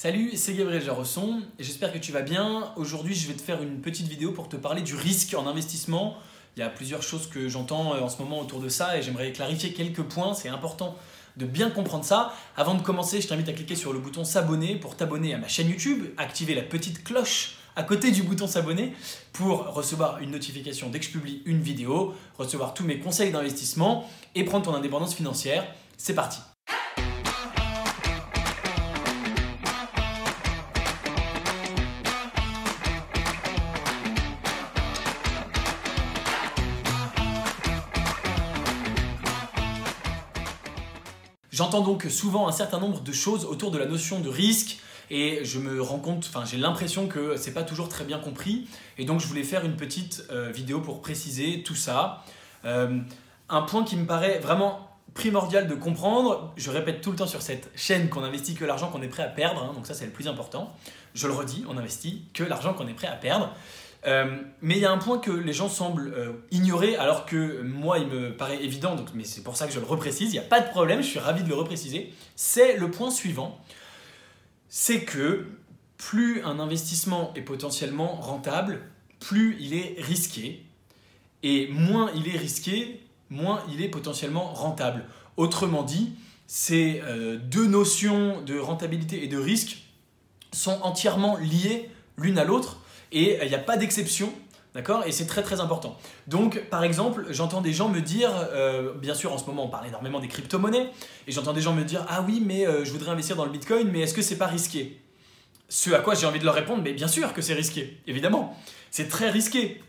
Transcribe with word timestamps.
Salut, 0.00 0.36
c'est 0.36 0.54
Gabriel 0.54 0.80
Jarosson 0.80 1.42
j'espère 1.58 1.92
que 1.92 1.98
tu 1.98 2.12
vas 2.12 2.22
bien. 2.22 2.72
Aujourd'hui, 2.76 3.16
je 3.16 3.26
vais 3.26 3.34
te 3.34 3.42
faire 3.42 3.60
une 3.60 3.80
petite 3.80 4.06
vidéo 4.06 4.30
pour 4.30 4.48
te 4.48 4.54
parler 4.54 4.80
du 4.80 4.94
risque 4.94 5.34
en 5.34 5.44
investissement. 5.44 6.16
Il 6.56 6.60
y 6.60 6.62
a 6.62 6.68
plusieurs 6.68 7.02
choses 7.02 7.26
que 7.26 7.48
j'entends 7.48 7.96
euh, 7.96 8.00
en 8.00 8.08
ce 8.08 8.22
moment 8.22 8.38
autour 8.38 8.60
de 8.60 8.68
ça 8.68 8.96
et 8.96 9.02
j'aimerais 9.02 9.32
clarifier 9.32 9.72
quelques 9.72 10.04
points. 10.04 10.34
C'est 10.34 10.50
important 10.50 10.94
de 11.36 11.46
bien 11.46 11.68
comprendre 11.70 12.04
ça. 12.04 12.32
Avant 12.56 12.74
de 12.74 12.82
commencer, 12.82 13.20
je 13.20 13.26
t'invite 13.26 13.48
à 13.48 13.52
cliquer 13.52 13.74
sur 13.74 13.92
le 13.92 13.98
bouton 13.98 14.22
s'abonner 14.22 14.76
pour 14.76 14.94
t'abonner 14.94 15.34
à 15.34 15.38
ma 15.38 15.48
chaîne 15.48 15.68
YouTube, 15.68 16.04
activer 16.16 16.54
la 16.54 16.62
petite 16.62 17.02
cloche 17.02 17.56
à 17.74 17.82
côté 17.82 18.12
du 18.12 18.22
bouton 18.22 18.46
s'abonner 18.46 18.92
pour 19.32 19.66
recevoir 19.74 20.20
une 20.20 20.30
notification 20.30 20.90
dès 20.90 21.00
que 21.00 21.06
je 21.06 21.10
publie 21.10 21.42
une 21.44 21.60
vidéo, 21.60 22.14
recevoir 22.38 22.72
tous 22.72 22.84
mes 22.84 23.00
conseils 23.00 23.32
d'investissement 23.32 24.08
et 24.36 24.44
prendre 24.44 24.66
ton 24.66 24.74
indépendance 24.76 25.16
financière. 25.16 25.66
C'est 25.96 26.14
parti. 26.14 26.38
J'entends 41.58 41.80
donc 41.80 42.04
souvent 42.08 42.46
un 42.46 42.52
certain 42.52 42.78
nombre 42.78 43.00
de 43.00 43.10
choses 43.10 43.44
autour 43.44 43.72
de 43.72 43.78
la 43.78 43.86
notion 43.86 44.20
de 44.20 44.28
risque 44.28 44.78
et 45.10 45.44
je 45.44 45.58
me 45.58 45.82
rends 45.82 45.98
compte, 45.98 46.24
enfin 46.28 46.44
j'ai 46.44 46.56
l'impression 46.56 47.08
que 47.08 47.36
c'est 47.36 47.50
pas 47.50 47.64
toujours 47.64 47.88
très 47.88 48.04
bien 48.04 48.20
compris 48.20 48.68
et 48.96 49.04
donc 49.04 49.18
je 49.18 49.26
voulais 49.26 49.42
faire 49.42 49.64
une 49.64 49.74
petite 49.74 50.22
euh, 50.30 50.52
vidéo 50.52 50.80
pour 50.80 51.00
préciser 51.00 51.64
tout 51.64 51.74
ça. 51.74 52.22
Euh, 52.64 53.00
un 53.48 53.62
point 53.62 53.82
qui 53.82 53.96
me 53.96 54.06
paraît 54.06 54.38
vraiment 54.38 54.88
primordial 55.14 55.66
de 55.66 55.74
comprendre, 55.74 56.52
je 56.56 56.70
répète 56.70 57.00
tout 57.00 57.10
le 57.10 57.16
temps 57.16 57.26
sur 57.26 57.42
cette 57.42 57.72
chaîne 57.74 58.08
qu'on 58.08 58.22
investit 58.22 58.54
que 58.54 58.64
l'argent 58.64 58.86
qu'on 58.86 59.02
est 59.02 59.08
prêt 59.08 59.24
à 59.24 59.28
perdre, 59.28 59.60
hein, 59.64 59.72
donc 59.74 59.84
ça 59.84 59.94
c'est 59.94 60.06
le 60.06 60.12
plus 60.12 60.28
important. 60.28 60.72
Je 61.14 61.26
le 61.26 61.32
redis, 61.32 61.64
on 61.68 61.76
investit 61.76 62.22
que 62.34 62.44
l'argent 62.44 62.72
qu'on 62.72 62.86
est 62.86 62.94
prêt 62.94 63.08
à 63.08 63.16
perdre. 63.16 63.52
Euh, 64.06 64.38
mais 64.62 64.76
il 64.76 64.80
y 64.80 64.84
a 64.84 64.92
un 64.92 64.98
point 64.98 65.18
que 65.18 65.30
les 65.30 65.52
gens 65.52 65.68
semblent 65.68 66.12
euh, 66.14 66.32
ignorer, 66.50 66.96
alors 66.96 67.26
que 67.26 67.62
moi, 67.62 67.98
il 67.98 68.06
me 68.06 68.36
paraît 68.36 68.62
évident, 68.62 68.94
donc, 68.94 69.08
mais 69.14 69.24
c'est 69.24 69.42
pour 69.42 69.56
ça 69.56 69.66
que 69.66 69.72
je 69.72 69.80
le 69.80 69.86
reprécise, 69.86 70.30
il 70.30 70.32
n'y 70.32 70.38
a 70.38 70.48
pas 70.48 70.60
de 70.60 70.68
problème, 70.68 71.02
je 71.02 71.08
suis 71.08 71.18
ravi 71.18 71.42
de 71.42 71.48
le 71.48 71.56
repréciser. 71.56 72.12
C'est 72.36 72.76
le 72.76 72.90
point 72.90 73.10
suivant, 73.10 73.60
c'est 74.68 75.04
que 75.04 75.46
plus 75.96 76.42
un 76.44 76.60
investissement 76.60 77.32
est 77.34 77.42
potentiellement 77.42 78.14
rentable, 78.14 78.80
plus 79.18 79.56
il 79.60 79.74
est 79.74 79.96
risqué, 79.98 80.64
et 81.42 81.68
moins 81.68 82.10
il 82.14 82.32
est 82.32 82.38
risqué, 82.38 83.00
moins 83.30 83.62
il 83.72 83.82
est 83.82 83.88
potentiellement 83.88 84.52
rentable. 84.52 85.04
Autrement 85.36 85.82
dit, 85.82 86.12
ces 86.46 87.02
euh, 87.04 87.36
deux 87.36 87.66
notions 87.66 88.40
de 88.42 88.58
rentabilité 88.58 89.24
et 89.24 89.28
de 89.28 89.38
risque 89.38 89.82
sont 90.52 90.78
entièrement 90.82 91.36
liées 91.36 91.90
l'une 92.16 92.38
à 92.38 92.44
l'autre 92.44 92.80
et 93.12 93.38
il 93.42 93.48
n'y 93.48 93.54
a 93.54 93.58
pas 93.58 93.76
d'exception. 93.76 94.32
D'accord? 94.74 95.04
Et 95.06 95.12
c'est 95.12 95.26
très 95.26 95.42
très 95.42 95.60
important. 95.60 95.96
Donc, 96.26 96.60
par 96.68 96.84
exemple, 96.84 97.26
j'entends 97.30 97.62
des 97.62 97.72
gens 97.72 97.88
me 97.88 98.00
dire, 98.00 98.30
euh, 98.52 98.92
bien 98.94 99.14
sûr, 99.14 99.32
en 99.32 99.38
ce 99.38 99.46
moment, 99.46 99.64
on 99.64 99.68
parle 99.68 99.86
énormément 99.86 100.20
des 100.20 100.28
crypto-monnaies, 100.28 100.90
et 101.26 101.32
j'entends 101.32 101.54
des 101.54 101.62
gens 101.62 101.72
me 101.72 101.84
dire, 101.84 102.04
ah 102.08 102.22
oui, 102.26 102.42
mais 102.44 102.66
euh, 102.66 102.84
je 102.84 102.92
voudrais 102.92 103.10
investir 103.10 103.34
dans 103.34 103.44
le 103.44 103.50
bitcoin, 103.50 103.90
mais 103.90 104.00
est-ce 104.00 104.14
que 104.14 104.22
c'est 104.22 104.36
pas 104.36 104.46
risqué? 104.46 105.00
Ce 105.70 105.90
à 105.90 106.00
quoi 106.00 106.14
j'ai 106.14 106.26
envie 106.26 106.38
de 106.38 106.44
leur 106.44 106.54
répondre, 106.54 106.82
mais 106.82 106.92
bien 106.92 107.08
sûr 107.08 107.32
que 107.32 107.42
c'est 107.42 107.54
risqué, 107.54 107.98
évidemment. 108.06 108.56
C'est 108.90 109.08
très 109.08 109.30
risqué. 109.30 109.82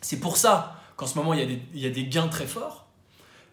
C'est 0.00 0.20
pour 0.20 0.36
ça 0.36 0.80
qu'en 0.96 1.06
ce 1.06 1.16
moment, 1.16 1.34
il 1.34 1.40
y, 1.40 1.42
a 1.42 1.46
des, 1.46 1.62
il 1.74 1.80
y, 1.80 1.86
a 1.86 1.90
des, 1.90 2.04
gains 2.04 2.28
très 2.28 2.46
forts, 2.46 2.88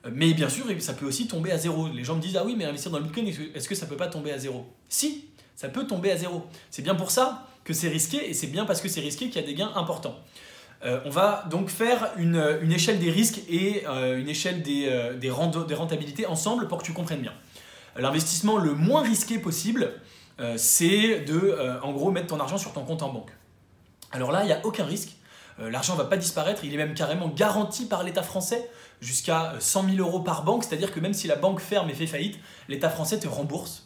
euh, 0.05 0.09
mais 0.13 0.33
bien 0.33 0.49
sûr, 0.49 0.65
ça 0.79 0.93
peut 0.93 1.05
aussi 1.05 1.27
tomber 1.27 1.51
à 1.51 1.57
zéro. 1.57 1.89
Les 1.89 2.03
gens 2.05 2.15
me 2.15 2.21
disent, 2.21 2.37
ah 2.37 2.43
oui, 2.45 2.55
mais 2.57 2.65
investir 2.65 2.91
dans 2.91 2.97
le 2.97 3.03
bitcoin, 3.03 3.27
est-ce 3.27 3.67
que 3.67 3.75
ça 3.75 3.85
peut 3.85 3.97
pas 3.97 4.07
tomber 4.07 4.31
à 4.31 4.37
zéro? 4.37 4.65
Si, 4.89 5.25
ça 5.55 5.69
peut 5.69 5.85
tomber 5.85 6.11
à 6.11 6.17
zéro. 6.17 6.47
C'est 6.71 6.81
bien 6.81 6.95
pour 6.95 7.11
ça 7.11 7.47
que 7.65 7.73
c'est 7.73 7.89
risqué, 7.89 8.29
et 8.29 8.33
c'est 8.33 8.47
bien 8.47 8.63
parce 8.63 8.79
que 8.79 8.87
c'est 8.87 9.01
risqué 9.01 9.27
qu'il 9.27 9.41
y 9.41 9.43
a 9.43 9.47
des 9.47 9.55
gains 9.55 9.73
importants. 9.75 10.15
Euh, 10.85 10.99
on 11.03 11.09
va 11.09 11.45
donc 11.49 11.69
faire 11.69 12.11
une, 12.17 12.71
échelle 12.71 12.99
des 12.99 13.09
risques 13.09 13.39
et 13.49 13.83
euh, 13.87 14.19
une 14.19 14.29
échelle 14.29 14.61
des, 14.61 14.87
euh, 14.87 15.15
des, 15.15 15.31
rentabilités 15.31 16.27
ensemble 16.27 16.67
pour 16.67 16.77
que 16.77 16.83
tu 16.83 16.93
comprennes 16.93 17.21
bien. 17.21 17.33
L'investissement 17.97 18.57
le 18.57 18.73
moins 18.73 19.01
risqué 19.01 19.39
possible, 19.39 19.93
c'est 20.57 21.21
de, 21.21 21.57
en 21.81 21.93
gros, 21.93 22.11
mettre 22.11 22.27
ton 22.27 22.41
argent 22.41 22.57
sur 22.57 22.73
ton 22.73 22.83
compte 22.83 23.01
en 23.03 23.13
banque. 23.13 23.31
Alors 24.11 24.33
là, 24.33 24.43
il 24.43 24.47
n'y 24.47 24.51
a 24.51 24.59
aucun 24.65 24.83
risque. 24.83 25.11
L'argent 25.57 25.93
ne 25.93 25.99
va 25.99 26.03
pas 26.03 26.17
disparaître, 26.17 26.65
il 26.65 26.73
est 26.73 26.77
même 26.77 26.93
carrément 26.93 27.29
garanti 27.29 27.85
par 27.85 28.03
l'État 28.03 28.21
français 28.21 28.69
jusqu'à 28.99 29.53
100 29.59 29.91
000 29.91 30.05
euros 30.05 30.19
par 30.19 30.43
banque, 30.43 30.65
c'est-à-dire 30.65 30.91
que 30.91 30.99
même 30.99 31.13
si 31.13 31.27
la 31.27 31.37
banque 31.37 31.61
ferme 31.61 31.89
et 31.89 31.93
fait 31.93 32.05
faillite, 32.05 32.37
l'État 32.67 32.89
français 32.89 33.17
te 33.17 33.29
rembourse 33.29 33.85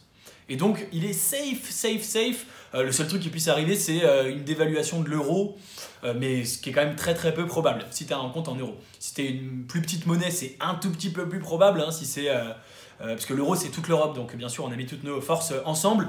et 0.50 0.56
donc, 0.56 0.84
il 0.92 1.04
est 1.04 1.12
safe, 1.12 1.70
safe, 1.70 2.02
safe. 2.02 2.44
Euh, 2.74 2.84
le 2.84 2.92
seul 2.92 3.08
truc 3.08 3.20
qui 3.20 3.30
puisse 3.30 3.48
arriver, 3.48 3.74
c'est 3.74 4.04
euh, 4.04 4.30
une 4.30 4.44
dévaluation 4.44 5.00
de 5.00 5.08
l'euro, 5.08 5.58
euh, 6.04 6.14
mais 6.16 6.44
ce 6.44 6.58
qui 6.58 6.70
est 6.70 6.72
quand 6.72 6.84
même 6.84 6.96
très 6.96 7.14
très 7.14 7.34
peu 7.34 7.46
probable 7.46 7.84
si 7.90 8.06
tu 8.06 8.12
as 8.12 8.18
un 8.18 8.28
compte 8.30 8.48
en 8.48 8.54
euros. 8.54 8.76
Si 8.98 9.14
tu 9.14 9.22
une 9.22 9.64
plus 9.66 9.82
petite 9.82 10.06
monnaie, 10.06 10.30
c'est 10.30 10.56
un 10.60 10.74
tout 10.74 10.90
petit 10.90 11.10
peu 11.10 11.28
plus 11.28 11.40
probable, 11.40 11.80
hein, 11.80 11.90
si 11.90 12.06
c'est 12.06 12.28
parce 12.98 13.24
que 13.24 13.32
l'euro 13.32 13.54
c'est 13.54 13.70
toute 13.70 13.88
l'Europe, 13.88 14.14
donc 14.14 14.36
bien 14.36 14.50
sûr 14.50 14.62
on 14.64 14.70
a 14.70 14.76
mis 14.76 14.84
toutes 14.84 15.04
nos 15.04 15.22
forces 15.22 15.54
ensemble. 15.64 16.08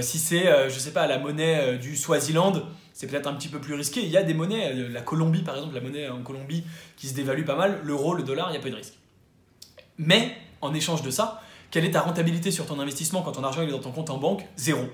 si 0.00 0.18
c'est, 0.18 0.68
je 0.68 0.76
sais 0.76 0.90
pas, 0.90 1.06
la 1.06 1.18
monnaie 1.18 1.78
du 1.78 1.96
Swaziland, 1.96 2.64
c'est 2.92 3.06
peut-être 3.06 3.28
un 3.28 3.34
petit 3.34 3.46
peu 3.46 3.60
plus 3.60 3.74
risqué. 3.74 4.00
Il 4.02 4.10
y 4.10 4.16
a 4.16 4.24
des 4.24 4.34
monnaies, 4.34 4.74
la 4.74 5.02
Colombie 5.02 5.42
par 5.42 5.54
exemple, 5.54 5.74
la 5.74 5.80
monnaie 5.80 6.08
en 6.08 6.20
Colombie 6.22 6.64
qui 6.96 7.06
se 7.06 7.14
dévalue 7.14 7.44
pas 7.44 7.54
mal, 7.54 7.80
l'euro, 7.84 8.14
le 8.14 8.24
dollar, 8.24 8.50
il 8.50 8.54
y 8.54 8.56
a 8.56 8.60
peu 8.60 8.70
de 8.70 8.76
risque. 8.76 8.94
Mais 9.98 10.36
en 10.60 10.74
échange 10.74 11.02
de 11.02 11.10
ça, 11.10 11.40
quelle 11.70 11.84
est 11.84 11.92
ta 11.92 12.00
rentabilité 12.00 12.50
sur 12.50 12.66
ton 12.66 12.80
investissement 12.80 13.22
quand 13.22 13.32
ton 13.32 13.44
argent 13.44 13.62
est 13.62 13.68
dans 13.68 13.78
ton 13.78 13.92
compte 13.92 14.10
en 14.10 14.18
banque? 14.18 14.44
Zéro. 14.56 14.88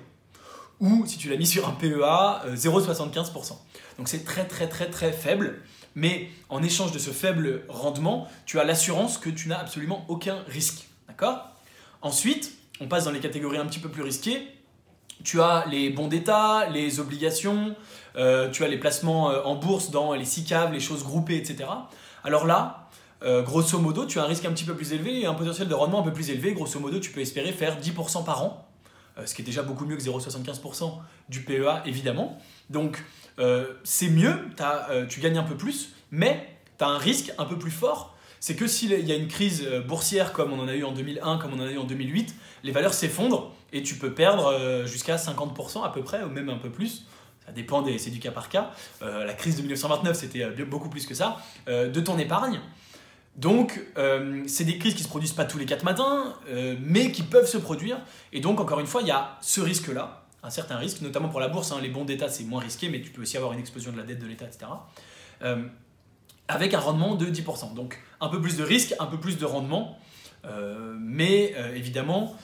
Ou 0.81 1.05
si 1.07 1.19
tu 1.19 1.29
l'as 1.29 1.37
mis 1.37 1.47
sur 1.47 1.69
un 1.69 1.73
PEA, 1.73 2.43
0,75%. 2.55 3.53
Euh, 3.53 3.55
Donc 3.99 4.09
c'est 4.09 4.25
très 4.25 4.47
très 4.47 4.69
très 4.69 4.89
très 4.89 5.13
faible. 5.13 5.61
Mais 5.95 6.29
en 6.49 6.63
échange 6.63 6.93
de 6.93 6.99
ce 6.99 7.11
faible 7.11 7.65
rendement, 7.69 8.29
tu 8.47 8.61
as 8.61 8.65
l'assurance 8.65 9.19
que 9.19 9.31
tu 9.31 9.49
n'as 9.49 9.59
absolument 9.59 10.05
aucun 10.09 10.45
risque. 10.47 10.87
D'accord? 11.09 11.51
Ensuite, 12.03 12.53
on 12.81 12.87
passe 12.87 13.05
dans 13.05 13.11
les 13.11 13.19
catégories 13.19 13.59
un 13.59 13.67
petit 13.67 13.81
peu 13.81 13.89
plus 13.89 14.03
risquées. 14.03 14.47
Tu 15.25 15.41
as 15.41 15.65
les 15.69 15.91
bons 15.91 16.07
d'État, 16.07 16.69
les 16.71 17.01
obligations, 17.01 17.75
euh, 18.15 18.49
tu 18.51 18.63
as 18.63 18.69
les 18.69 18.79
placements 18.79 19.31
euh, 19.31 19.43
en 19.43 19.57
bourse 19.57 19.91
dans 19.91 20.13
les 20.13 20.25
SICAV, 20.25 20.73
les 20.73 20.79
choses 20.79 21.03
groupées, 21.03 21.37
etc. 21.37 21.69
Alors 22.23 22.47
là, 22.47 22.89
grosso 23.21 23.81
modo, 23.81 24.07
tu 24.07 24.21
as 24.21 24.23
un 24.23 24.27
risque 24.27 24.45
un 24.45 24.53
petit 24.53 24.63
peu 24.65 24.75
plus 24.75 24.93
élevé 24.93 25.23
et 25.23 25.27
un 25.27 25.35
potentiel 25.35 25.67
de 25.67 25.75
rendement 25.75 26.01
un 26.01 26.05
peu 26.05 26.13
plus 26.13 26.31
élevé. 26.31 26.53
Grosso 26.53 26.79
modo, 26.79 27.01
tu 27.01 27.11
peux 27.11 27.21
espérer 27.21 27.51
faire 27.51 27.81
10% 27.81 28.25
par 28.25 28.45
an, 28.45 28.68
ce 29.27 29.35
qui 29.35 29.43
est 29.43 29.45
déjà 29.45 29.63
beaucoup 29.63 29.85
mieux 29.85 29.97
que 29.97 30.03
0,75% 30.03 30.99
du 31.29 31.43
PEA, 31.43 31.83
évidemment. 31.87 32.39
Donc, 32.71 33.03
euh, 33.39 33.75
c'est 33.85 34.09
mieux, 34.09 34.35
tu 35.09 35.21
gagnes 35.21 35.39
un 35.39 35.45
peu 35.45 35.57
plus, 35.57 35.93
mais 36.11 36.49
tu 36.79 36.85
as 36.85 36.89
un 36.89 36.99
risque 36.99 37.33
un 37.39 37.45
peu 37.45 37.59
plus 37.59 37.71
fort. 37.71 38.17
C'est 38.41 38.55
que 38.55 38.69
s'il 38.69 38.93
y 38.93 39.13
a 39.13 39.17
une 39.17 39.27
crise 39.27 39.67
boursière 39.87 40.33
comme 40.33 40.53
on 40.53 40.61
en 40.61 40.69
a 40.69 40.75
eu 40.75 40.85
en 40.85 40.93
2001, 40.93 41.39
comme 41.39 41.55
on 41.55 41.61
en 41.61 41.67
a 41.67 41.73
eu 41.73 41.79
en 41.79 41.85
2008, 41.85 42.35
les 42.63 42.71
valeurs 42.71 42.95
s'effondrent 42.95 43.53
et 43.73 43.83
tu 43.83 43.97
peux 43.97 44.13
perdre 44.15 44.85
jusqu'à 44.87 45.17
50% 45.17 45.85
à 45.85 45.89
peu 45.89 46.03
près, 46.03 46.23
ou 46.23 46.29
même 46.29 46.49
un 46.49 46.59
peu 46.59 46.71
plus 46.71 47.05
ça 47.45 47.53
dépend, 47.53 47.83
c'est 47.97 48.11
du 48.11 48.21
cas 48.21 48.31
par 48.31 48.51
cas. 48.51 48.71
la 49.01 49.33
crise 49.33 49.57
de 49.57 49.63
1929, 49.63 50.17
c'était 50.17 50.47
beaucoup 50.65 50.91
plus 50.91 51.07
que 51.07 51.15
ça, 51.15 51.39
de 51.67 52.01
ton 52.01 52.19
épargne. 52.19 52.61
Donc, 53.39 53.81
euh, 53.97 54.43
c'est 54.49 54.65
des 54.65 54.79
crises 54.79 54.95
qui 54.95 55.05
se 55.05 55.09
produisent 55.09 55.33
pas 55.33 55.45
tous 55.45 55.59
les 55.59 55.65
quatre 55.65 55.85
matins, 55.85 56.35
euh, 56.49 56.75
mais 56.81 57.13
qui 57.13 57.23
peuvent 57.23 57.47
se 57.47 57.57
produire. 57.57 58.01
Et 58.33 58.41
donc, 58.41 58.59
encore 58.59 58.81
une 58.81 58.87
fois, 58.89 59.01
il 59.01 59.07
y 59.07 59.13
a 59.13 59.39
ce 59.41 59.61
risque-là, 59.61 60.25
un 60.43 60.51
certain 60.51 60.77
risque, 60.77 61.03
notamment 61.03 61.29
pour 61.29 61.39
la 61.39 61.47
bourse. 61.47 61.71
Hein. 61.71 61.79
les 61.81 61.89
bons 61.89 62.05
d'État, 62.05 62.29
c'est 62.29 62.43
moins 62.43 62.61
risqué, 62.61 62.89
mais 62.89 63.01
tu 63.01 63.11
peux 63.11 63.23
aussi 63.23 63.37
avoir 63.37 63.53
une 63.53 63.61
explosion 63.61 63.93
de 63.93 63.97
la 63.97 64.03
dette 64.03 64.19
de 64.19 64.27
l'État, 64.27 64.45
etc. 64.45 64.67
Euh, 65.43 65.63
avec 66.49 66.75
un 66.75 66.81
rendement 66.81 67.15
de 67.15 67.27
10%. 67.27 67.75
Donc, 67.75 68.01
un 68.21 68.29
peu 68.29 68.41
plus 68.41 68.57
de 68.57 68.65
risque, 68.65 68.93
un 68.99 69.07
peu 69.07 69.21
plus 69.21 69.39
de 69.39 69.45
rendement, 69.45 69.99
mais 70.99 71.55
évidemment, 71.75 72.35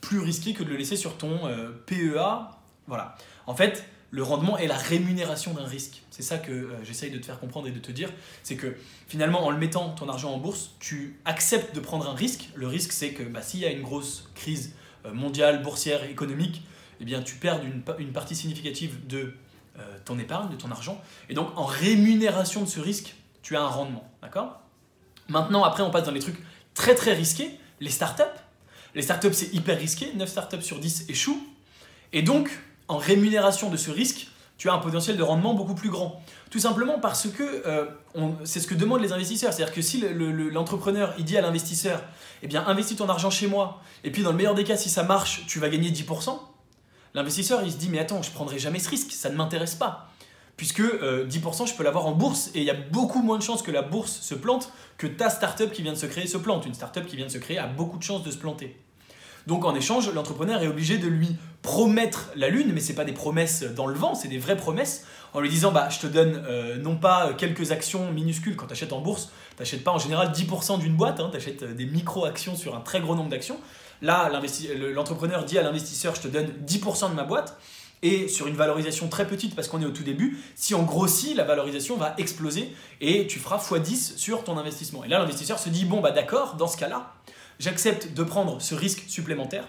plus 0.00 0.18
risqué 0.18 0.54
que 0.54 0.64
de 0.64 0.70
le 0.70 0.76
laisser 0.76 0.96
sur 0.96 1.16
ton 1.16 1.38
PEA. 1.86 2.50
Voilà. 2.88 3.14
En 3.46 3.54
fait, 3.54 3.86
le 4.12 4.22
rendement 4.22 4.58
est 4.58 4.66
la 4.66 4.76
rémunération 4.76 5.54
d'un 5.54 5.64
risque. 5.64 6.02
C'est 6.10 6.22
ça 6.22 6.36
que 6.36 6.52
euh, 6.52 6.84
j'essaye 6.84 7.10
de 7.10 7.18
te 7.18 7.24
faire 7.24 7.40
comprendre 7.40 7.66
et 7.66 7.70
de 7.70 7.78
te 7.78 7.90
dire. 7.90 8.10
C'est 8.42 8.56
que 8.56 8.76
finalement, 9.08 9.44
en 9.44 9.50
le 9.50 9.56
mettant 9.56 9.88
ton 9.88 10.06
argent 10.08 10.32
en 10.32 10.38
bourse, 10.38 10.72
tu 10.80 11.18
acceptes 11.24 11.74
de 11.74 11.80
prendre 11.80 12.08
un 12.08 12.14
risque. 12.14 12.50
Le 12.54 12.66
risque, 12.66 12.92
c'est 12.92 13.14
que 13.14 13.22
bah, 13.22 13.40
s'il 13.40 13.60
y 13.60 13.64
a 13.64 13.70
une 13.70 13.82
grosse 13.82 14.30
crise 14.34 14.74
euh, 15.06 15.14
mondiale, 15.14 15.62
boursière, 15.62 16.04
économique, 16.04 16.62
eh 17.00 17.06
bien, 17.06 17.22
tu 17.22 17.36
perds 17.36 17.62
une, 17.64 18.12
partie 18.12 18.36
significative 18.36 19.06
de 19.06 19.34
euh, 19.78 19.98
ton 20.04 20.18
épargne, 20.18 20.50
de 20.50 20.56
ton 20.56 20.70
argent. 20.70 21.00
Et 21.30 21.34
donc, 21.34 21.48
en 21.56 21.64
rémunération 21.64 22.60
de 22.60 22.68
ce 22.68 22.80
risque, 22.80 23.14
tu 23.42 23.56
as 23.56 23.62
un 23.62 23.66
rendement. 23.66 24.06
D'accord? 24.20 24.60
Maintenant, 25.28 25.64
après, 25.64 25.82
on 25.82 25.90
passe 25.90 26.04
dans 26.04 26.12
les 26.12 26.20
trucs 26.20 26.38
très 26.74 26.94
très 26.94 27.14
risqués, 27.14 27.58
les 27.80 27.90
startups. 27.90 28.22
Les 28.94 29.00
startups, 29.00 29.32
c'est 29.32 29.54
hyper 29.54 29.78
risqué. 29.78 30.12
9 30.14 30.28
startups 30.28 30.60
sur 30.60 30.78
10 30.78 31.06
échouent. 31.08 31.42
Et 32.12 32.20
donc, 32.20 32.50
en 32.92 32.98
rémunération 32.98 33.70
de 33.70 33.76
ce 33.76 33.90
risque, 33.90 34.28
tu 34.58 34.68
as 34.68 34.74
un 34.74 34.78
potentiel 34.78 35.16
de 35.16 35.22
rendement 35.22 35.54
beaucoup 35.54 35.74
plus 35.74 35.90
grand. 35.90 36.22
Tout 36.50 36.58
simplement 36.58 36.98
parce 37.00 37.28
que 37.28 37.62
euh, 37.66 37.86
c'est 38.44 38.60
ce 38.60 38.66
que 38.66 38.74
demandent 38.74 39.00
les 39.00 39.12
investisseurs. 39.12 39.52
C'est-à-dire 39.52 39.74
que 39.74 39.82
si 39.82 40.04
l'entrepreneur 40.52 41.14
il 41.18 41.24
dit 41.24 41.36
à 41.36 41.40
l'investisseur, 41.40 42.02
eh 42.42 42.46
bien 42.46 42.64
investis 42.66 42.96
ton 42.96 43.08
argent 43.08 43.30
chez 43.30 43.46
moi, 43.46 43.80
et 44.04 44.12
puis 44.12 44.22
dans 44.22 44.30
le 44.30 44.36
meilleur 44.36 44.54
des 44.54 44.64
cas, 44.64 44.76
si 44.76 44.90
ça 44.90 45.02
marche, 45.02 45.46
tu 45.46 45.58
vas 45.58 45.68
gagner 45.68 45.90
10%, 45.90 46.38
L'investisseur, 47.14 47.62
il 47.62 47.70
se 47.70 47.76
dit, 47.76 47.90
mais 47.90 47.98
attends, 47.98 48.22
je 48.22 48.30
prendrai 48.30 48.58
jamais 48.58 48.78
ce 48.78 48.88
risque, 48.88 49.12
ça 49.12 49.28
ne 49.28 49.36
m'intéresse 49.36 49.74
pas. 49.74 50.08
Puisque 50.56 50.80
10%, 50.80 50.82
euh, 50.82 51.66
je 51.66 51.74
peux 51.74 51.82
l'avoir 51.82 52.06
en 52.06 52.12
bourse 52.12 52.50
et 52.54 52.60
il 52.60 52.64
y 52.64 52.70
a 52.70 52.74
beaucoup 52.74 53.22
moins 53.22 53.38
de 53.38 53.42
chances 53.42 53.62
que 53.62 53.70
la 53.70 53.82
bourse 53.82 54.20
se 54.20 54.34
plante 54.34 54.72
que 54.96 55.06
ta 55.06 55.28
startup 55.28 55.72
qui 55.72 55.82
vient 55.82 55.92
de 55.92 55.98
se 55.98 56.06
créer 56.06 56.26
se 56.26 56.38
plante. 56.38 56.66
Une 56.66 56.74
startup 56.74 57.06
qui 57.06 57.16
vient 57.16 57.26
de 57.26 57.30
se 57.30 57.38
créer 57.38 57.58
a 57.58 57.66
beaucoup 57.66 57.98
de 57.98 58.02
chances 58.02 58.22
de 58.22 58.30
se 58.30 58.38
planter. 58.38 58.81
Donc 59.46 59.64
en 59.64 59.74
échange, 59.74 60.12
l'entrepreneur 60.12 60.62
est 60.62 60.68
obligé 60.68 60.98
de 60.98 61.08
lui 61.08 61.36
promettre 61.62 62.30
la 62.36 62.48
lune, 62.48 62.72
mais 62.72 62.80
ce 62.80 62.88
n'est 62.88 62.96
pas 62.96 63.04
des 63.04 63.12
promesses 63.12 63.62
dans 63.62 63.86
le 63.86 63.94
vent, 63.94 64.14
c'est 64.14 64.28
des 64.28 64.38
vraies 64.38 64.56
promesses, 64.56 65.06
en 65.32 65.40
lui 65.40 65.48
disant 65.48 65.72
bah 65.72 65.88
je 65.88 66.00
te 66.00 66.06
donne 66.06 66.42
euh, 66.46 66.76
non 66.78 66.96
pas 66.96 67.32
quelques 67.34 67.72
actions 67.72 68.10
minuscules 68.12 68.56
quand 68.56 68.66
tu 68.66 68.72
achètes 68.72 68.92
en 68.92 69.00
bourse, 69.00 69.30
tu 69.62 69.76
pas 69.78 69.92
en 69.92 69.98
général 69.98 70.32
10% 70.32 70.78
d'une 70.80 70.96
boîte, 70.96 71.20
hein, 71.20 71.28
tu 71.30 71.36
achètes 71.36 71.64
des 71.64 71.86
micro-actions 71.86 72.56
sur 72.56 72.74
un 72.74 72.80
très 72.80 73.00
gros 73.00 73.14
nombre 73.14 73.30
d'actions. 73.30 73.58
Là, 74.00 74.28
l'entrepreneur 74.94 75.44
dit 75.44 75.58
à 75.58 75.62
l'investisseur 75.62 76.14
je 76.16 76.22
te 76.22 76.28
donne 76.28 76.48
10% 76.66 77.10
de 77.10 77.14
ma 77.14 77.22
boîte, 77.22 77.56
et 78.02 78.28
sur 78.28 78.46
une 78.46 78.56
valorisation 78.56 79.08
très 79.08 79.26
petite 79.26 79.54
parce 79.54 79.68
qu'on 79.68 79.80
est 79.80 79.86
au 79.86 79.90
tout 79.90 80.02
début, 80.02 80.38
si 80.54 80.74
on 80.74 80.82
grossit, 80.82 81.36
la 81.36 81.44
valorisation 81.44 81.96
va 81.96 82.14
exploser 82.18 82.72
et 83.00 83.26
tu 83.26 83.38
feras 83.38 83.58
x10 83.58 84.16
sur 84.16 84.44
ton 84.44 84.58
investissement. 84.58 85.04
Et 85.04 85.08
là, 85.08 85.18
l'investisseur 85.18 85.58
se 85.58 85.68
dit, 85.68 85.84
bon, 85.84 86.00
bah 86.00 86.10
d'accord, 86.10 86.56
dans 86.56 86.66
ce 86.66 86.76
cas-là, 86.76 87.14
j'accepte 87.58 88.12
de 88.12 88.22
prendre 88.22 88.60
ce 88.60 88.74
risque 88.74 89.04
supplémentaire 89.06 89.66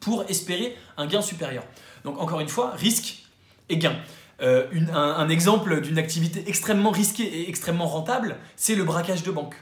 pour 0.00 0.24
espérer 0.28 0.76
un 0.96 1.06
gain 1.06 1.22
supérieur. 1.22 1.64
Donc 2.04 2.20
encore 2.20 2.40
une 2.40 2.48
fois, 2.48 2.72
risque 2.72 3.24
et 3.68 3.78
gain. 3.78 3.96
Euh, 4.42 4.66
un, 4.92 5.28
exemple 5.28 5.80
d'une 5.80 5.98
activité 5.98 6.44
extrêmement 6.46 6.90
risquée 6.90 7.22
et 7.22 7.48
extrêmement 7.48 7.86
rentable, 7.86 8.36
c'est 8.56 8.74
le 8.74 8.84
braquage 8.84 9.22
de 9.22 9.30
banque. 9.30 9.54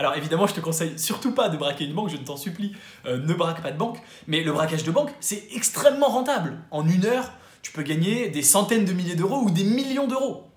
Alors 0.00 0.16
évidemment, 0.16 0.46
je 0.46 0.54
te 0.54 0.60
conseille 0.60 0.98
surtout 0.98 1.32
pas 1.32 1.50
de 1.50 1.58
braquer 1.58 1.84
une 1.84 1.92
banque, 1.92 2.08
je 2.08 2.16
ne 2.16 2.24
t'en 2.24 2.38
supplie, 2.38 2.72
euh, 3.04 3.18
ne 3.18 3.34
braque 3.34 3.62
pas 3.62 3.70
de 3.70 3.76
banque, 3.76 3.98
mais 4.28 4.42
le 4.42 4.50
braquage 4.50 4.82
de 4.82 4.90
banque, 4.90 5.10
c'est 5.20 5.44
extrêmement 5.54 6.08
rentable. 6.08 6.56
En 6.70 6.88
une 6.88 7.04
heure, 7.04 7.30
tu 7.60 7.70
peux 7.70 7.82
gagner 7.82 8.30
des 8.30 8.40
centaines 8.40 8.86
de 8.86 8.94
milliers 8.94 9.14
d'euros 9.14 9.42
ou 9.42 9.50
des 9.50 9.62
millions 9.62 10.06
d'euros. 10.06 10.48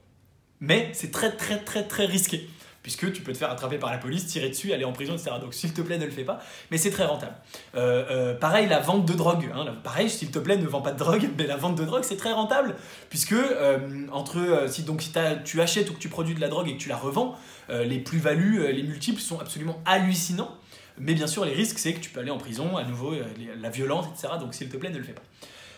Mais 0.61 0.91
c'est 0.93 1.11
très 1.11 1.35
très 1.35 1.61
très 1.61 1.85
très 1.85 2.05
risqué 2.05 2.47
puisque 2.83 3.11
tu 3.13 3.21
peux 3.21 3.31
te 3.31 3.37
faire 3.37 3.49
attraper 3.49 3.77
par 3.77 3.91
la 3.91 3.97
police, 3.97 4.27
tirer 4.27 4.49
dessus, 4.49 4.73
aller 4.73 4.83
en 4.83 4.91
prison, 4.91 5.13
etc. 5.13 5.31
Donc 5.41 5.53
s'il 5.53 5.73
te 5.73 5.81
plaît, 5.81 5.97
ne 5.97 6.05
le 6.05 6.11
fais 6.11 6.25
pas, 6.25 6.39
mais 6.69 6.77
c'est 6.77 6.91
très 6.91 7.05
rentable. 7.05 7.33
Euh, 7.75 8.03
euh, 8.11 8.35
pareil, 8.35 8.67
la 8.67 8.81
vente 8.81 9.05
de 9.05 9.13
drogue. 9.13 9.49
Hein, 9.55 9.65
pareil, 9.83 10.09
s'il 10.09 10.29
te 10.29 10.39
plaît, 10.39 10.57
ne 10.57 10.67
vends 10.67 10.81
pas 10.81 10.91
de 10.91 10.99
drogue, 10.99 11.29
mais 11.37 11.47
la 11.47 11.55
vente 11.55 11.75
de 11.75 11.85
drogue, 11.85 12.03
c'est 12.03 12.17
très 12.17 12.33
rentable, 12.33 12.75
puisque 13.09 13.31
euh, 13.31 14.05
entre 14.11 14.65
si 14.67 14.83
donc 14.83 15.01
si 15.01 15.11
tu 15.45 15.61
achètes 15.61 15.89
ou 15.89 15.93
que 15.93 15.99
tu 15.99 16.09
produis 16.09 16.35
de 16.35 16.41
la 16.41 16.49
drogue 16.49 16.67
et 16.67 16.73
que 16.73 16.81
tu 16.81 16.89
la 16.89 16.97
revends, 16.97 17.35
les 17.69 17.99
plus-values, 17.99 18.71
les 18.73 18.83
multiples 18.83 19.21
sont 19.21 19.39
absolument 19.39 19.81
hallucinants. 19.85 20.53
Mais 20.99 21.13
bien 21.13 21.27
sûr, 21.27 21.45
les 21.45 21.53
risques, 21.53 21.79
c'est 21.79 21.93
que 21.93 22.01
tu 22.01 22.09
peux 22.09 22.19
aller 22.19 22.29
en 22.29 22.37
prison, 22.37 22.75
à 22.75 22.83
nouveau, 22.83 23.13
la 23.59 23.69
violence, 23.69 24.05
etc. 24.13 24.33
Donc 24.39 24.53
s'il 24.53 24.67
te 24.67 24.75
plaît, 24.75 24.89
ne 24.89 24.97
le 24.97 25.03
fais 25.03 25.13
pas. 25.13 25.23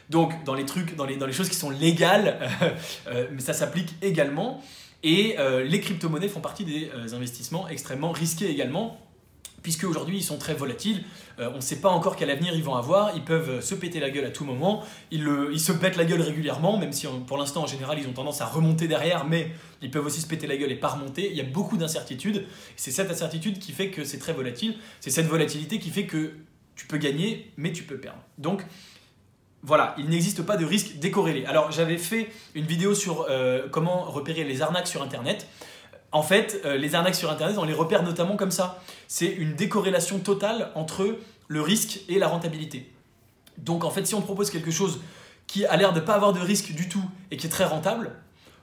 Donc 0.10 0.44
dans 0.44 0.56
les 0.56 0.66
trucs, 0.66 0.96
dans 0.96 1.06
les, 1.06 1.16
dans 1.16 1.28
les 1.28 1.34
choses 1.34 1.50
qui 1.50 1.56
sont 1.56 1.70
légales, 1.70 2.40
mais 3.32 3.40
ça 3.40 3.54
s'applique 3.54 3.94
également. 4.02 4.64
Et 5.06 5.36
euh, 5.38 5.64
les 5.64 5.80
crypto-monnaies 5.80 6.28
font 6.28 6.42
partie 6.42 6.66
des 6.66 6.90
euh, 6.96 7.16
investissements 7.16 7.68
extrêmement 7.68 8.12
risqués 8.12 8.50
également, 8.50 9.00
puisque 9.62 9.84
aujourd'hui 9.84 10.18
ils 10.18 10.24
sont 10.24 10.40
très 10.40 10.56
volatiles. 10.56 11.04
Euh, 11.38 11.52
on 11.54 11.58
ne 11.58 11.62
sait 11.62 11.80
pas 11.80 11.90
encore 11.90 12.16
quel 12.16 12.32
avenir 12.32 12.56
ils 12.56 12.64
vont 12.64 12.74
avoir. 12.74 13.16
Ils 13.16 13.24
peuvent 13.24 13.62
se 13.62 13.76
péter 13.76 14.00
la 14.00 14.10
gueule 14.10 14.26
à 14.26 14.32
tout 14.32 14.46
moment. 14.46 14.84
Ils, 15.12 15.60
se 15.60 15.72
pètent 15.72 15.96
la 15.96 16.06
gueule 16.06 16.22
régulièrement, 16.22 16.80
même 16.80 16.92
si 16.92 17.06
pour 17.28 17.38
l'instant 17.38 17.62
en 17.62 17.68
général 17.68 18.00
ils 18.00 18.08
ont 18.08 18.14
tendance 18.14 18.42
à 18.42 18.48
remonter 18.48 18.88
derrière, 18.88 19.26
mais 19.26 19.52
ils 19.84 19.92
peuvent 19.92 20.08
aussi 20.08 20.22
se 20.22 20.28
péter 20.28 20.48
la 20.48 20.58
gueule 20.58 20.72
et 20.72 20.76
pas 20.76 20.90
remonter. 20.90 21.30
Il 21.30 21.38
y 21.38 21.42
a 21.42 21.46
beaucoup 21.46 21.78
d'incertitudes. 21.78 22.48
C'est 22.76 22.90
cette 22.90 23.12
incertitude 23.12 23.60
qui 23.60 23.74
fait 23.74 23.92
que 23.92 24.06
c'est 24.06 24.18
très 24.18 24.34
volatile. 24.34 24.74
C'est 25.02 25.12
cette 25.12 25.28
volatilité 25.28 25.78
qui 25.78 25.92
fait 25.92 26.08
que 26.08 26.32
tu 26.76 26.88
peux 26.88 26.98
gagner, 26.98 27.52
mais 27.58 27.72
tu 27.72 27.84
peux 27.84 27.98
perdre. 27.98 28.24
Donc 28.40 28.66
voilà, 29.66 29.96
il 29.98 30.10
n'existe 30.10 30.44
pas 30.44 30.58
de 30.58 30.66
risque 30.66 31.00
décorrélé. 31.00 31.44
Alors 31.46 31.72
j'avais 31.72 31.98
fait 31.98 32.30
une 32.54 32.66
vidéo 32.66 32.94
sur 32.94 33.26
euh, 33.30 33.68
comment 33.72 34.04
repérer 34.04 34.44
les 34.44 34.62
arnaques 34.62 34.88
sur 34.88 35.02
Internet. 35.02 35.48
En 36.12 36.22
fait, 36.22 36.62
euh, 36.66 36.78
les 36.78 36.94
arnaques 36.94 37.16
sur 37.16 37.32
Internet, 37.32 37.58
on 37.58 37.66
les 37.66 37.74
repère 37.74 38.04
notamment 38.04 38.36
comme 38.36 38.52
ça. 38.52 38.80
C'est 39.08 39.26
une 39.26 39.56
décorrélation 39.56 40.20
totale 40.20 40.72
entre 40.76 41.18
le 41.48 41.62
risque 41.62 42.02
et 42.10 42.20
la 42.20 42.28
rentabilité. 42.28 42.94
Donc 43.58 43.84
en 43.84 43.90
fait, 43.90 44.06
si 44.06 44.14
on 44.14 44.22
propose 44.22 44.52
quelque 44.52 44.72
chose 44.72 45.02
qui 45.48 45.66
a 45.66 45.76
l'air 45.78 45.94
de 45.94 46.00
ne 46.00 46.06
pas 46.06 46.14
avoir 46.14 46.32
de 46.32 46.40
risque 46.40 46.72
du 46.74 46.88
tout 46.88 47.04
et 47.32 47.38
qui 47.38 47.48
est 47.48 47.50
très 47.50 47.66
rentable, 47.66 48.12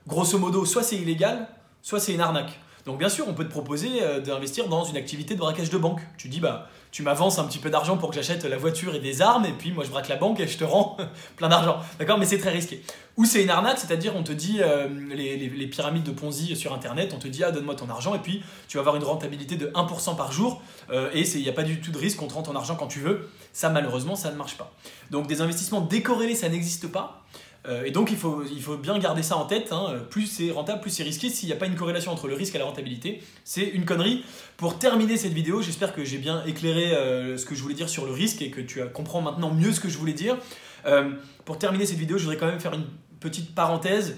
grosso 0.07 0.37
modo, 0.37 0.63
soit 0.63 0.83
c'est 0.83 0.97
illégal, 0.97 1.49
soit 1.81 1.99
c'est 1.99 2.13
une 2.13 2.21
arnaque. 2.21 2.59
Donc 2.85 2.97
bien 2.97 3.09
sûr, 3.09 3.27
on 3.27 3.33
peut 3.33 3.45
te 3.45 3.51
proposer 3.51 4.01
euh, 4.01 4.21
d'investir 4.21 4.69
dans 4.69 4.85
une 4.85 4.97
activité 4.97 5.35
de 5.35 5.39
braquage 5.39 5.69
de 5.69 5.77
banque. 5.77 6.01
Tu 6.17 6.29
dis, 6.29 6.39
bah, 6.39 6.69
tu 6.93 7.01
m'avances 7.01 7.39
un 7.39 7.45
petit 7.45 7.57
peu 7.57 7.71
d'argent 7.71 7.97
pour 7.97 8.09
que 8.09 8.15
j'achète 8.15 8.45
la 8.45 8.55
voiture 8.55 8.93
et 8.93 8.99
des 8.99 9.23
armes, 9.23 9.45
et 9.45 9.51
puis 9.51 9.71
moi 9.71 9.83
je 9.83 9.89
braque 9.89 10.09
la 10.09 10.15
banque 10.15 10.39
et 10.39 10.47
je 10.47 10.59
te 10.59 10.63
rends 10.63 10.95
plein 11.35 11.49
d'argent. 11.49 11.79
D'accord? 11.97 12.19
Mais 12.19 12.27
c'est 12.27 12.37
très 12.37 12.51
risqué. 12.51 12.83
Ou 13.17 13.25
c'est 13.25 13.41
une 13.41 13.49
arnaque, 13.49 13.79
c'est-à-dire 13.79 14.15
on 14.15 14.21
te 14.21 14.31
dit, 14.31 14.59
euh, 14.61 14.87
les, 15.09 15.67
pyramides 15.67 16.03
de 16.03 16.11
Ponzi 16.11 16.55
sur 16.55 16.71
Internet, 16.71 17.11
on 17.15 17.17
te 17.17 17.27
dit, 17.27 17.43
ah 17.43 17.51
donne-moi 17.51 17.73
ton 17.73 17.89
argent, 17.89 18.13
et 18.13 18.19
puis 18.19 18.43
tu 18.67 18.77
vas 18.77 18.81
avoir 18.81 18.95
une 18.95 19.03
rentabilité 19.03 19.55
de 19.55 19.67
1% 19.69 20.15
par 20.15 20.31
jour, 20.31 20.61
euh, 20.91 21.09
et 21.15 21.21
il 21.21 21.41
n'y 21.41 21.49
a 21.49 21.53
pas 21.53 21.63
du 21.63 21.81
tout 21.81 21.89
de 21.89 21.97
risque, 21.97 22.21
on 22.21 22.27
te 22.27 22.35
rend 22.35 22.43
ton 22.43 22.55
argent 22.55 22.75
quand 22.75 22.87
tu 22.87 22.99
veux. 22.99 23.27
Ça 23.53 23.69
malheureusement, 23.69 24.15
ça 24.15 24.29
ne 24.29 24.35
marche 24.35 24.55
pas. 24.55 24.71
Donc 25.09 25.25
des 25.25 25.41
investissements 25.41 25.81
décorrélés, 25.81 26.35
ça 26.35 26.47
n'existe 26.47 26.87
pas. 26.91 27.23
Euh, 27.65 27.83
et 27.85 27.91
donc 27.91 28.11
il 28.11 28.17
faut, 28.17 28.43
bien 28.77 28.97
garder 28.99 29.23
ça 29.23 29.37
en 29.37 29.45
tête, 29.45 29.71
hein. 29.71 29.95
plus 30.09 30.25
c'est 30.25 30.51
rentable, 30.51 30.81
plus 30.81 30.91
c'est 30.91 31.03
risqué. 31.03 31.29
S'il 31.29 31.47
n'y 31.47 31.53
a 31.53 31.57
pas 31.57 31.65
une 31.65 31.75
corrélation 31.75 32.11
entre 32.11 32.27
le 32.27 32.35
risque 32.35 32.55
et 32.55 32.57
la 32.57 32.65
rentabilité, 32.65 33.21
c'est 33.43 33.63
une 33.63 33.85
connerie. 33.85 34.25
Pour 34.57 34.79
terminer 34.79 35.17
cette 35.17 35.33
vidéo, 35.33 35.61
j'espère 35.61 35.93
que 35.93 36.03
j'ai 36.03 36.17
bien 36.17 36.43
éclairé 36.45 36.93
euh, 36.93 37.37
ce 37.37 37.45
que 37.45 37.55
je 37.55 37.61
voulais 37.61 37.75
dire 37.75 37.89
sur 37.89 38.05
le 38.05 38.11
risque 38.11 38.41
et 38.41 38.49
que 38.49 38.61
tu 38.61 38.81
comprends 38.93 39.21
maintenant 39.21 39.53
mieux 39.53 39.71
ce 39.71 39.79
que 39.79 39.89
je 39.89 39.97
voulais 39.97 40.13
dire. 40.13 40.37
Euh, 40.85 41.11
pour 41.45 41.57
terminer 41.57 41.85
cette 41.85 41.99
vidéo, 41.99 42.17
je 42.17 42.23
voudrais 42.23 42.37
quand 42.37 42.47
même 42.47 42.59
faire 42.59 42.73
une 42.73 42.85
petite 43.19 43.55
parenthèse 43.55 44.17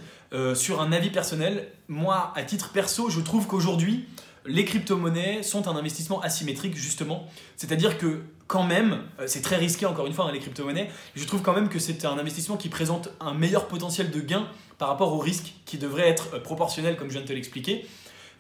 sur 0.53 0.81
un 0.81 0.92
avis 0.92 1.12
personnel. 1.12 1.69
Moi, 1.88 2.33
à 2.36 2.44
titre 2.44 2.74
perso, 2.74 3.09
je 3.09 3.21
trouve 3.21 3.47
qu'aujourd'hui, 3.47 4.06
les 4.47 4.65
crypto-monnaies 4.65 5.44
sont 5.44 5.68
un 5.68 5.75
investissement 5.75 6.21
asymétrique 6.21 6.75
justement. 6.75 7.27
C'est-à-dire 7.57 7.97
que 7.97 8.21
quand 8.47 8.63
même, 8.63 9.03
euh, 9.19 9.25
c'est 9.27 9.42
très 9.42 9.57
risqué 9.57 9.86
encore 9.86 10.06
une 10.06 10.13
fois 10.13 10.25
dans 10.25 10.31
les 10.31 10.39
crypto-monnaies, 10.39 10.89
je 11.15 11.25
trouve 11.25 11.42
quand 11.42 11.53
même 11.53 11.69
que 11.69 11.80
c'est 11.80 12.06
un 12.06 12.18
investissement 12.18 12.57
qui 12.57 12.69
présente 12.69 13.09
un 13.19 13.33
meilleur 13.33 13.68
potentiel 13.68 14.12
de 14.12 14.19
gain 14.19 14.47
par 14.77 14.89
rapport 14.89 15.13
au 15.13 15.19
risque 15.19 15.53
qui 15.65 15.77
devrait 15.77 16.07
être 16.07 16.36
euh, 16.36 16.39
proportionnel 16.39 16.95
comme 16.95 17.07
je 17.07 17.13
viens 17.13 17.21
de 17.21 17.27
te 17.27 17.33
l'expliquer. 17.33 17.86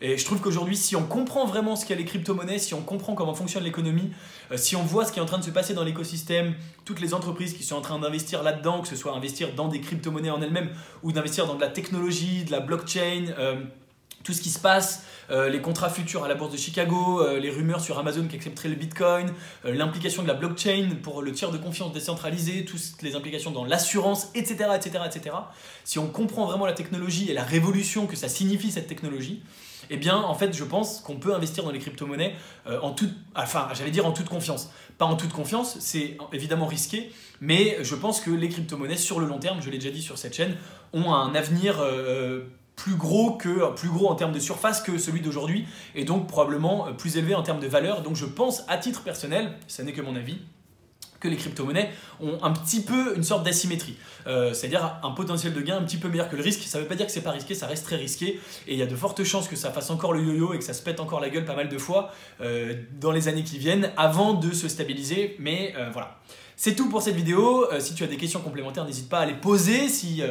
Et 0.01 0.17
je 0.17 0.25
trouve 0.25 0.41
qu'aujourd'hui, 0.41 0.75
si 0.75 0.97
on 0.97 1.03
comprend 1.03 1.45
vraiment 1.45 1.77
ce 1.77 1.85
qu'est 1.85 1.95
les 1.95 2.03
crypto-monnaies, 2.03 2.59
si 2.59 2.73
on 2.73 2.81
comprend 2.81 3.15
comment 3.15 3.33
fonctionne 3.33 3.63
l'économie, 3.63 4.11
euh, 4.51 4.57
si 4.57 4.75
on 4.75 4.83
voit 4.83 5.05
ce 5.05 5.13
qui 5.13 5.19
est 5.19 5.21
en 5.21 5.25
train 5.25 5.37
de 5.37 5.43
se 5.43 5.51
passer 5.51 5.73
dans 5.73 5.85
l'écosystème, 5.85 6.53
toutes 6.83 6.99
les 6.99 7.13
entreprises 7.13 7.53
qui 7.53 7.63
sont 7.63 7.77
en 7.77 7.81
train 7.81 7.97
d'investir 7.97 8.43
là-dedans, 8.43 8.81
que 8.81 8.89
ce 8.89 8.97
soit 8.97 9.15
investir 9.15 9.53
dans 9.55 9.69
des 9.69 9.79
crypto-monnaies 9.79 10.29
en 10.29 10.41
elles-mêmes 10.41 10.69
ou 11.01 11.13
d'investir 11.13 11.47
dans 11.47 11.55
de 11.55 11.61
la 11.61 11.69
technologie, 11.69 12.43
de 12.43 12.51
la 12.51 12.59
blockchain, 12.59 13.33
tout 14.25 14.33
ce 14.33 14.41
qui 14.41 14.49
se 14.49 14.59
passe, 14.59 15.03
euh, 15.29 15.49
les 15.49 15.61
contrats 15.61 15.89
futurs 15.89 16.23
à 16.23 16.27
la 16.27 16.33
bourse 16.33 16.51
de 16.51 16.57
Chicago, 16.57 17.21
euh, 17.21 17.39
les 17.39 17.51
rumeurs 17.51 17.79
sur 17.79 17.97
Amazon 17.99 18.27
qui 18.27 18.35
accepterait 18.35 18.69
le 18.69 18.75
Bitcoin, 18.75 19.31
euh, 19.65 19.73
l'implication 19.73 20.23
de 20.23 20.27
la 20.27 20.33
blockchain 20.33 20.89
pour 21.01 21.21
le 21.21 21.31
tiers 21.31 21.51
de 21.51 21.57
confiance 21.57 21.93
décentralisé, 21.93 22.65
toutes 22.65 23.01
les 23.03 23.15
implications 23.15 23.51
dans 23.51 23.65
l'assurance, 23.65 24.31
etc., 24.33 24.69
etc., 24.75 25.03
etc. 25.05 25.35
Si 25.83 25.99
on 25.99 26.07
comprend 26.07 26.45
vraiment 26.45 26.65
la 26.65 26.73
technologie 26.73 27.29
et 27.29 27.33
la 27.33 27.43
révolution 27.43 28.07
que 28.07 28.15
ça 28.15 28.27
signifie 28.27 28.71
cette 28.71 28.87
technologie, 28.87 29.43
eh 29.91 29.97
bien, 29.97 30.17
en 30.17 30.33
fait, 30.33 30.51
je 30.55 30.63
pense 30.63 31.01
qu'on 31.01 31.17
peut 31.17 31.35
investir 31.35 31.63
dans 31.63 31.69
les 31.69 31.77
crypto-monnaies 31.77 32.33
en 32.81 32.91
toute, 32.91 33.13
enfin, 33.35 33.67
j'allais 33.75 33.91
dire 33.91 34.07
en 34.07 34.13
toute 34.13 34.27
confiance. 34.27 34.71
Pas 34.97 35.05
en 35.05 35.15
toute 35.15 35.31
confiance, 35.31 35.77
c'est 35.79 36.17
évidemment 36.33 36.65
risqué, 36.65 37.11
mais 37.39 37.77
je 37.83 37.93
pense 37.93 38.19
que 38.19 38.31
les 38.31 38.49
crypto-monnaies, 38.49 38.97
sur 38.97 39.19
le 39.19 39.27
long 39.27 39.37
terme, 39.37 39.61
je 39.61 39.69
l'ai 39.69 39.77
déjà 39.77 39.91
dit 39.91 40.01
sur 40.01 40.17
cette 40.17 40.35
chaîne, 40.35 40.57
ont 40.93 41.13
un 41.13 41.35
avenir 41.35 41.83
plus 42.75 42.95
gros 42.95 43.37
en 44.09 44.15
termes 44.15 44.33
de 44.33 44.39
surface 44.39 44.81
que 44.81 44.97
celui 44.97 45.21
d'aujourd'hui 45.21 45.65
et 45.95 46.05
donc 46.05 46.27
probablement 46.27 46.93
plus 46.93 47.17
élevé 47.17 47.35
en 47.35 47.43
termes 47.43 47.59
de 47.59 47.67
valeur. 47.67 48.01
Donc 48.01 48.15
je 48.15 48.25
pense 48.25 48.63
à 48.67 48.77
titre 48.77 49.03
personnel, 49.03 49.53
ça 49.67 49.83
n'est 49.83 49.93
que 49.93 50.01
mon 50.01 50.15
avis, 50.15 50.39
que 51.19 51.27
les 51.27 51.37
crypto-monnaies 51.37 51.91
ont 52.19 52.37
un 52.43 52.51
petit 52.51 52.81
peu 52.81 53.15
une 53.15 53.23
sorte 53.23 53.43
d'asymétrie. 53.43 53.97
Euh, 54.27 54.53
c'est-à-dire 54.53 54.99
un 55.03 55.11
potentiel 55.11 55.53
de 55.53 55.61
gain 55.61 55.77
un 55.77 55.83
petit 55.83 55.97
peu 55.97 56.09
meilleur 56.09 56.29
que 56.29 56.35
le 56.35 56.43
risque. 56.43 56.61
Ça 56.61 56.77
ne 56.77 56.83
veut 56.83 56.89
pas 56.89 56.95
dire 56.95 57.05
que 57.05 57.11
c'est 57.11 57.21
pas 57.21 57.31
risqué, 57.31 57.55
ça 57.55 57.67
reste 57.67 57.85
très 57.85 57.95
risqué. 57.95 58.39
Et 58.67 58.73
il 58.73 58.77
y 58.79 58.81
a 58.81 58.85
de 58.85 58.95
fortes 58.95 59.23
chances 59.23 59.47
que 59.47 59.55
ça 59.55 59.71
fasse 59.71 59.89
encore 59.89 60.13
le 60.13 60.23
yo-yo 60.23 60.53
et 60.53 60.59
que 60.59 60.63
ça 60.63 60.73
se 60.73 60.81
pète 60.81 60.99
encore 60.99 61.19
la 61.19 61.29
gueule 61.29 61.45
pas 61.45 61.55
mal 61.55 61.69
de 61.69 61.77
fois 61.77 62.11
euh, 62.41 62.75
dans 62.99 63.11
les 63.11 63.27
années 63.27 63.43
qui 63.43 63.57
viennent 63.57 63.91
avant 63.97 64.33
de 64.33 64.53
se 64.53 64.67
stabiliser. 64.67 65.35
Mais 65.39 65.73
euh, 65.77 65.89
voilà. 65.91 66.17
C'est 66.57 66.75
tout 66.75 66.89
pour 66.89 67.01
cette 67.01 67.15
vidéo. 67.15 67.67
si 67.79 67.95
tu 67.95 68.05
as 68.05 68.07
des 68.07 68.15
questions 68.15 68.39
complémentaires, 68.39 68.85
n'hésite 68.85 69.09
pas 69.09 69.19
à 69.19 69.25
les 69.25 69.33
poser. 69.33 69.89
Si 69.89 70.21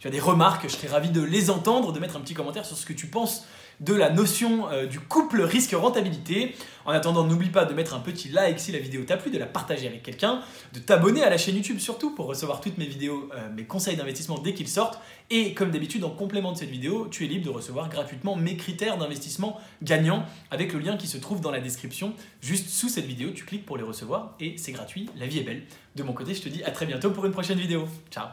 tu 0.00 0.08
as 0.08 0.10
des 0.10 0.18
remarques, 0.18 0.62
je 0.66 0.72
serais 0.72 0.88
ravi 0.88 1.10
de 1.10 1.20
les 1.20 1.50
entendre, 1.50 1.92
de 1.92 2.00
mettre 2.00 2.16
un 2.16 2.20
petit 2.20 2.32
commentaire 2.32 2.64
sur 2.64 2.74
ce 2.74 2.86
que 2.86 2.94
tu 2.94 3.06
penses 3.06 3.44
de 3.80 3.94
la 3.94 4.10
notion 4.10 4.68
euh, 4.70 4.86
du 4.86 5.00
couple 5.00 5.42
risque-rentabilité. 5.42 6.54
En 6.84 6.90
attendant, 6.90 7.24
n'oublie 7.24 7.48
pas 7.48 7.64
de 7.64 7.74
mettre 7.74 7.94
un 7.94 8.00
petit 8.00 8.28
like 8.28 8.60
si 8.60 8.72
la 8.72 8.78
vidéo 8.78 9.04
t'a 9.04 9.16
plu, 9.16 9.30
de 9.30 9.38
la 9.38 9.46
partager 9.46 9.86
avec 9.86 10.02
quelqu'un, 10.02 10.42
de 10.72 10.78
t'abonner 10.78 11.22
à 11.22 11.30
la 11.30 11.38
chaîne 11.38 11.56
YouTube 11.56 11.78
surtout 11.78 12.14
pour 12.14 12.26
recevoir 12.26 12.60
toutes 12.60 12.78
mes 12.78 12.86
vidéos, 12.86 13.30
euh, 13.34 13.48
mes 13.54 13.64
conseils 13.64 13.96
d'investissement 13.96 14.38
dès 14.38 14.54
qu'ils 14.54 14.68
sortent. 14.68 15.00
Et 15.30 15.54
comme 15.54 15.70
d'habitude, 15.70 16.04
en 16.04 16.10
complément 16.10 16.52
de 16.52 16.58
cette 16.58 16.70
vidéo, 16.70 17.08
tu 17.10 17.24
es 17.24 17.28
libre 17.28 17.46
de 17.46 17.50
recevoir 17.50 17.88
gratuitement 17.88 18.36
mes 18.36 18.56
critères 18.56 18.98
d'investissement 18.98 19.58
gagnants 19.82 20.24
avec 20.50 20.72
le 20.72 20.80
lien 20.80 20.96
qui 20.96 21.06
se 21.06 21.16
trouve 21.16 21.40
dans 21.40 21.50
la 21.50 21.60
description. 21.60 22.12
Juste 22.42 22.68
sous 22.68 22.88
cette 22.88 23.06
vidéo, 23.06 23.30
tu 23.30 23.44
cliques 23.44 23.64
pour 23.64 23.78
les 23.78 23.84
recevoir 23.84 24.34
et 24.40 24.56
c'est 24.58 24.72
gratuit. 24.72 25.08
La 25.16 25.26
vie 25.26 25.38
est 25.38 25.44
belle. 25.44 25.62
De 25.96 26.02
mon 26.02 26.12
côté, 26.12 26.34
je 26.34 26.42
te 26.42 26.48
dis 26.48 26.62
à 26.64 26.70
très 26.70 26.86
bientôt 26.86 27.10
pour 27.10 27.24
une 27.24 27.32
prochaine 27.32 27.58
vidéo. 27.58 27.88
Ciao 28.10 28.26